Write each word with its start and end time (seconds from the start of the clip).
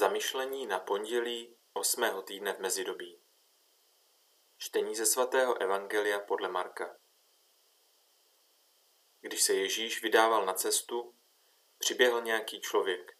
Zamyšlení 0.00 0.66
na 0.66 0.80
pondělí 0.80 1.56
osmého 1.72 2.22
týdne 2.22 2.52
v 2.52 2.58
mezidobí. 2.58 3.22
Čtení 4.58 4.96
ze 4.96 5.06
svatého 5.06 5.62
Evangelia 5.62 6.20
podle 6.20 6.48
Marka. 6.48 6.98
Když 9.20 9.42
se 9.42 9.54
Ježíš 9.54 10.02
vydával 10.02 10.46
na 10.46 10.54
cestu, 10.54 11.18
přiběhl 11.78 12.22
nějaký 12.22 12.60
člověk, 12.60 13.18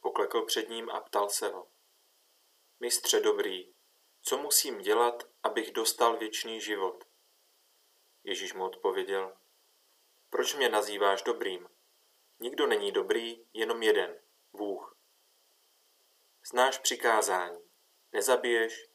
poklekl 0.00 0.42
před 0.42 0.68
ním 0.68 0.90
a 0.90 1.00
ptal 1.00 1.28
se 1.28 1.48
ho. 1.48 1.70
Mistře 2.80 3.20
dobrý, 3.20 3.74
co 4.22 4.38
musím 4.38 4.78
dělat, 4.78 5.22
abych 5.42 5.72
dostal 5.72 6.16
věčný 6.16 6.60
život? 6.60 7.04
Ježíš 8.24 8.54
mu 8.54 8.64
odpověděl, 8.64 9.36
proč 10.28 10.54
mě 10.54 10.68
nazýváš 10.68 11.22
dobrým? 11.22 11.68
Nikdo 12.38 12.66
není 12.66 12.92
dobrý, 12.92 13.46
jenom 13.52 13.82
jeden, 13.82 14.22
Bůh. 14.52 14.99
Znáš 16.50 16.78
přikázání. 16.78 17.58
Nezabiješ, 18.12 18.86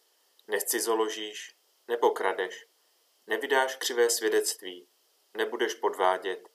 nescizoložíš, 0.47 1.57
nepokradeš, 1.87 2.65
nevydáš 3.27 3.75
křivé 3.75 4.09
svědectví, 4.09 4.89
nebudeš 5.37 5.73
podvádět 5.73 6.49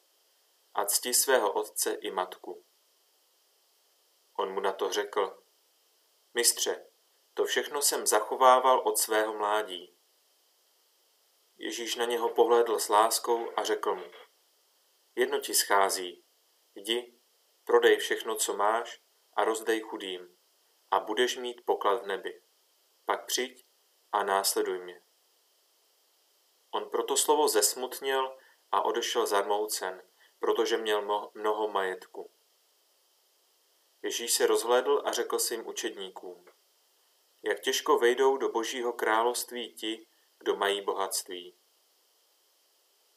a 0.75 0.85
cti 0.85 1.15
svého 1.15 1.53
otce 1.53 1.95
i 1.95 2.11
matku. 2.11 2.67
On 4.39 4.53
mu 4.55 4.61
na 4.61 4.73
to 4.73 4.93
řekl, 4.93 5.43
mistře, 6.35 6.87
to 7.35 7.45
všechno 7.45 7.83
jsem 7.83 8.07
zachovával 8.07 8.89
od 8.89 8.99
svého 8.99 9.35
mládí. 9.35 9.99
Ježíš 11.57 11.97
na 11.97 12.05
něho 12.05 12.35
pohlédl 12.35 12.79
s 12.79 12.89
láskou 12.89 13.59
a 13.59 13.65
řekl 13.65 13.95
mu, 13.95 14.11
jedno 15.15 15.41
ti 15.41 15.55
schází, 15.55 16.25
jdi, 16.75 17.21
prodej 17.65 17.97
všechno, 17.97 18.35
co 18.35 18.57
máš 18.57 19.01
a 19.37 19.45
rozdej 19.45 19.81
chudým 19.81 20.40
a 20.91 21.01
budeš 21.01 21.37
mít 21.37 21.65
poklad 21.65 22.03
v 22.03 22.07
nebi. 22.07 22.43
Pak 23.05 23.27
přijď 23.27 23.67
a 24.13 24.25
následuj 24.25 24.79
mě. 24.79 25.03
On 26.71 26.91
proto 26.91 27.17
slovo 27.17 27.49
zesmutnil 27.49 28.39
a 28.73 28.83
odešel 28.83 29.27
zarmoucen, 29.27 30.03
protože 30.39 30.77
měl 30.77 31.31
mnoho 31.35 31.69
majetku. 31.69 32.31
Ježíš 34.03 34.33
se 34.33 34.47
rozhlédl 34.47 35.03
a 35.05 35.13
řekl 35.13 35.39
svým 35.39 35.67
učedníkům, 35.67 36.45
jak 37.43 37.61
těžko 37.61 37.99
vejdou 37.99 38.37
do 38.37 38.49
božího 38.49 38.93
království 38.93 39.75
ti, 39.75 40.07
kdo 40.39 40.57
mají 40.57 40.83
bohatství. 40.83 41.59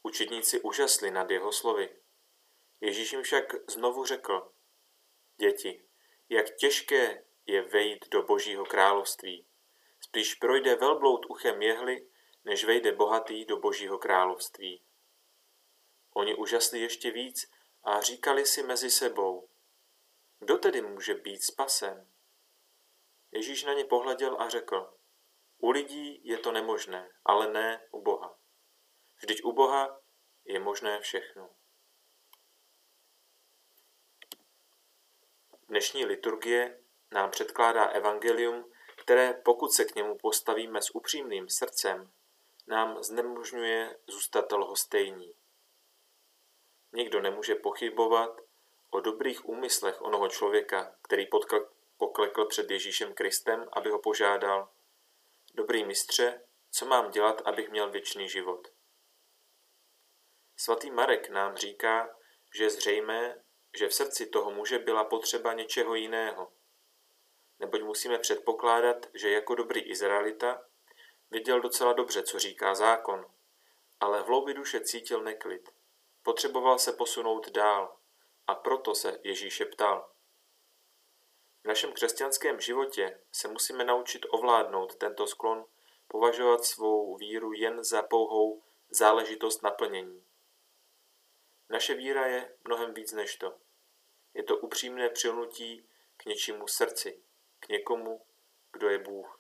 Učedníci 0.04 0.62
úžasli 0.62 1.12
nad 1.12 1.32
jeho 1.32 1.52
slovy. 1.52 2.00
Ježíš 2.82 3.12
jim 3.12 3.24
však 3.24 3.70
znovu 3.70 4.06
řekl, 4.06 4.54
děti, 5.38 5.86
jak 6.30 6.56
těžké 6.56 7.26
je 7.46 7.62
vejít 7.62 8.10
do 8.10 8.24
božího 8.24 8.66
království. 8.66 9.48
Spíš 10.00 10.36
projde 10.36 10.76
velbloud 10.76 11.26
uchem 11.30 11.62
jehly, 11.62 12.08
než 12.46 12.64
vejde 12.64 12.92
bohatý 12.92 13.46
do 13.46 13.58
božího 13.58 13.98
království. 13.98 14.84
Oni 16.14 16.36
užasli 16.36 16.80
ještě 16.80 17.12
víc 17.12 17.52
a 17.84 18.02
říkali 18.02 18.46
si 18.46 18.64
mezi 18.64 18.90
sebou, 18.90 19.50
kdo 20.40 20.58
tedy 20.58 20.82
může 20.82 21.14
být 21.14 21.44
spasen? 21.44 22.10
Ježíš 23.32 23.64
na 23.64 23.74
ně 23.74 23.86
pohleděl 23.86 24.42
a 24.42 24.50
řekl, 24.50 24.94
u 25.58 25.70
lidí 25.70 26.22
je 26.28 26.38
to 26.38 26.52
nemožné, 26.52 27.10
ale 27.26 27.54
ne 27.54 27.88
u 27.92 28.02
Boha. 28.02 28.40
Vždyť 29.18 29.44
u 29.44 29.52
Boha 29.52 30.02
je 30.46 30.60
možné 30.60 31.00
všechno. 31.00 31.56
Dnešní 35.68 36.06
liturgie 36.06 36.83
nám 37.14 37.32
předkládá 37.32 37.86
evangelium, 37.86 38.72
které, 38.98 39.34
pokud 39.34 39.74
se 39.74 39.86
k 39.86 39.96
němu 39.96 40.18
postavíme 40.18 40.82
s 40.82 40.96
upřímným 40.96 41.50
srdcem, 41.50 42.12
nám 42.68 43.04
znemožňuje 43.04 44.00
zůstat 44.08 44.52
lhostejní. 44.52 45.34
Nikdo 46.94 47.22
nemůže 47.22 47.56
pochybovat 47.56 48.42
o 48.90 49.00
dobrých 49.00 49.50
úmyslech 49.50 50.02
onoho 50.02 50.28
člověka, 50.28 50.96
který 51.02 51.28
poklekl 51.98 52.46
před 52.46 52.72
Ježíšem 52.72 53.14
Kristem, 53.14 53.70
aby 53.72 53.90
ho 53.90 54.00
požádal. 54.00 54.70
Dobrý 55.54 55.84
mistře, 55.84 56.42
co 56.72 56.86
mám 56.86 57.12
dělat, 57.12 57.42
abych 57.46 57.70
měl 57.70 57.92
věčný 57.92 58.30
život? 58.30 58.68
Svatý 60.58 60.92
Marek 60.92 61.30
nám 61.30 61.56
říká, 61.56 62.16
že 62.56 62.70
zřejmé, 62.70 63.44
že 63.78 63.88
v 63.88 63.94
srdci 63.94 64.26
toho 64.26 64.52
muže 64.52 64.80
byla 64.80 65.04
potřeba 65.04 65.54
něčeho 65.54 65.96
jiného– 65.96 66.52
musíme 67.94 68.20
předpokládat, 68.20 69.06
že 69.14 69.32
jako 69.32 69.56
dobrý 69.56 69.82
Izraelita 69.82 70.62
věděl 71.32 71.62
docela 71.62 71.94
dobře, 71.94 72.24
co 72.24 72.40
říká 72.40 72.76
zákon, 72.76 73.26
ale 74.00 74.24
v 74.24 74.26
hloubi 74.26 74.54
duše 74.54 74.80
cítil 74.82 75.24
neklid. 75.24 75.70
Potřeboval 76.24 76.80
se 76.80 76.94
posunout 76.94 77.50
dál 77.50 77.98
a 78.48 78.56
proto 78.56 78.96
se 78.96 79.20
Ježíše 79.24 79.66
ptal. 79.66 80.10
V 81.64 81.68
našem 81.68 81.94
křesťanském 81.94 82.60
životě 82.60 83.20
se 83.32 83.48
musíme 83.48 83.84
naučit 83.84 84.26
ovládnout 84.30 84.96
tento 84.96 85.28
sklon, 85.28 85.66
považovat 86.08 86.66
svou 86.66 87.18
víru 87.18 87.54
jen 87.54 87.84
za 87.84 88.02
pouhou 88.02 88.62
záležitost 88.90 89.64
naplnění. 89.64 90.24
Naše 91.70 91.94
víra 91.94 92.26
je 92.28 92.56
mnohem 92.64 92.94
víc 92.94 93.12
než 93.12 93.36
to. 93.36 93.58
Je 94.34 94.44
to 94.44 94.58
upřímné 94.58 95.10
přilnutí 95.10 95.90
k 96.18 96.26
něčímu 96.26 96.68
srdci, 96.68 97.24
k 97.64 97.70
někomu, 97.70 98.26
kdo 98.72 98.90
je 98.90 98.98
Bůh. 98.98 99.40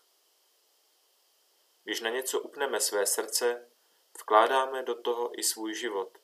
Když 1.83 2.01
na 2.01 2.09
něco 2.09 2.39
upneme 2.39 2.79
své 2.79 3.05
srdce, 3.05 3.69
vkládáme 4.19 4.83
do 4.83 5.01
toho 5.01 5.39
i 5.39 5.43
svůj 5.43 5.75
život. 5.75 6.17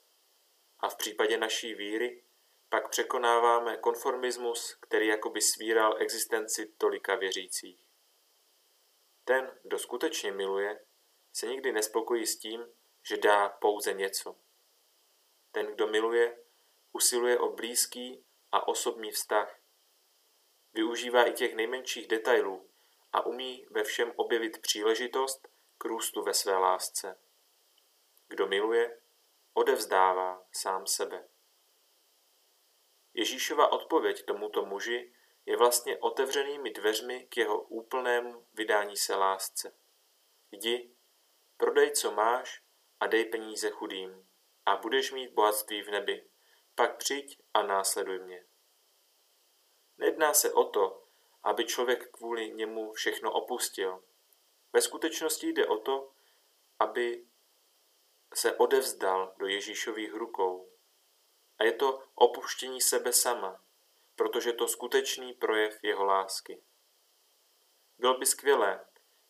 A 0.80 0.90
v 0.90 0.98
případě 0.98 1.38
naší 1.38 1.74
víry 1.74 2.24
pak 2.70 2.90
překonáváme 2.90 3.78
konformismus, 3.78 4.74
který 4.82 5.08
jakoby 5.08 5.42
svíral 5.42 6.02
existenci 6.02 6.66
tolika 6.78 7.16
věřících. 7.16 7.80
Ten, 9.26 9.60
kdo 9.64 9.80
skutečně 9.80 10.32
miluje, 10.32 10.86
se 11.34 11.48
nikdy 11.48 11.72
nespokojí 11.72 12.28
s 12.28 12.38
tím, 12.38 12.74
že 13.04 13.18
dá 13.18 13.50
pouze 13.50 13.94
něco. 13.94 14.36
Ten, 15.52 15.66
kdo 15.66 15.88
miluje, 15.88 16.38
usiluje 16.92 17.40
o 17.40 17.52
blízký 17.52 18.26
a 18.52 18.68
osobní 18.68 19.12
vztah, 19.12 19.59
Využívá 20.74 21.26
i 21.26 21.34
těch 21.34 21.56
nejmenších 21.56 22.08
detailů 22.08 22.70
a 23.14 23.26
umí 23.26 23.66
ve 23.72 23.84
všem 23.84 24.14
objevit 24.16 24.62
příležitost 24.62 25.48
k 25.78 25.86
růstu 25.86 26.24
ve 26.24 26.34
své 26.34 26.58
lásce. 26.58 27.20
Kdo 28.28 28.48
miluje, 28.48 29.02
odevzdává 29.54 30.48
sám 30.52 30.88
sebe. 30.88 31.28
Ježíšova 33.14 33.72
odpověď 33.72 34.26
tomuto 34.26 34.66
muži 34.66 35.14
je 35.46 35.58
vlastně 35.58 35.98
otevřenými 35.98 36.72
dveřmi 36.72 37.28
k 37.30 37.38
jeho 37.38 37.62
úplnému 37.62 38.48
vydání 38.54 38.98
se 38.98 39.16
lásce. 39.16 39.76
Jdi, 40.52 40.96
prodej, 41.58 41.92
co 41.92 42.12
máš 42.12 42.64
a 43.00 43.08
dej 43.08 43.26
peníze 43.26 43.70
chudým 43.70 44.30
a 44.66 44.76
budeš 44.76 45.12
mít 45.12 45.34
bohatství 45.34 45.82
v 45.82 45.92
nebi. 45.92 46.30
Pak 46.76 46.98
přijď 46.98 47.42
a 47.54 47.64
následuj 47.64 48.20
mě. 48.20 48.49
Nejedná 50.00 50.34
se 50.34 50.54
o 50.54 50.64
to, 50.64 51.04
aby 51.44 51.66
člověk 51.66 52.12
kvůli 52.12 52.52
němu 52.52 52.94
všechno 52.94 53.32
opustil. 53.32 54.04
Ve 54.74 54.82
skutečnosti 54.82 55.48
jde 55.48 55.68
o 55.68 55.78
to, 55.78 56.12
aby 56.80 57.26
se 58.34 58.56
odevzdal 58.56 59.36
do 59.38 59.48
Ježíšových 59.48 60.14
rukou. 60.14 60.70
A 61.58 61.64
je 61.64 61.72
to 61.72 62.04
opuštění 62.16 62.82
sebe 62.82 63.14
sama, 63.14 63.64
protože 64.16 64.54
to 64.54 64.68
skutečný 64.68 65.34
projev 65.34 65.84
jeho 65.84 66.06
lásky. 66.06 66.64
Bylo 67.98 68.18
by 68.18 68.26
skvělé, 68.26 68.86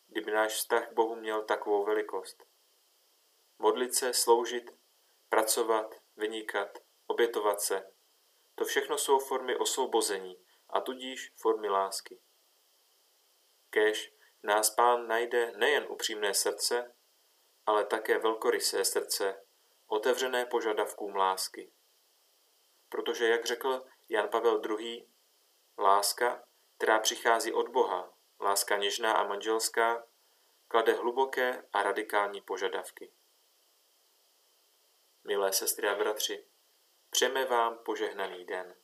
kdyby 0.06 0.30
náš 0.30 0.52
vztah 0.52 0.88
k 0.88 0.92
Bohu 0.92 1.16
měl 1.16 1.44
takovou 1.44 1.84
velikost. 1.84 2.44
Modlit 3.58 3.94
se, 3.94 4.14
sloužit, 4.14 4.70
pracovat, 5.28 5.94
vynikat, 6.16 6.78
obětovat 7.06 7.60
se. 7.60 7.92
To 8.54 8.64
všechno 8.64 8.98
jsou 8.98 9.18
formy 9.18 9.56
osvobození, 9.56 10.36
a 10.72 10.80
tudíž 10.80 11.32
formy 11.36 11.68
lásky. 11.68 12.20
Kéž 13.70 14.14
nás 14.42 14.70
pán 14.70 15.08
najde 15.08 15.52
nejen 15.56 15.86
upřímné 15.88 16.34
srdce, 16.34 16.94
ale 17.66 17.84
také 17.84 18.18
velkorysé 18.18 18.84
srdce, 18.84 19.44
otevřené 19.86 20.46
požadavkům 20.46 21.16
lásky. 21.16 21.72
Protože, 22.88 23.28
jak 23.28 23.44
řekl 23.46 23.86
Jan 24.08 24.28
Pavel 24.28 24.62
II., 24.80 25.08
láska, 25.78 26.44
která 26.76 26.98
přichází 26.98 27.52
od 27.52 27.68
Boha, 27.68 28.12
láska 28.40 28.76
něžná 28.76 29.12
a 29.12 29.26
manželská, 29.26 30.06
klade 30.68 30.92
hluboké 30.92 31.64
a 31.72 31.82
radikální 31.82 32.40
požadavky. 32.40 33.12
Milé 35.24 35.52
sestry 35.52 35.88
a 35.88 35.94
bratři, 35.94 36.46
přejeme 37.10 37.44
vám 37.44 37.78
požehnaný 37.78 38.44
den. 38.44 38.76